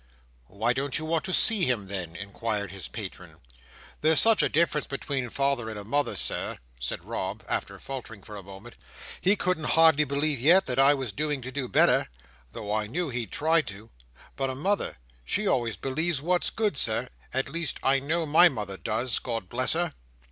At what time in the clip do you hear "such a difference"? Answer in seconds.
4.19-4.87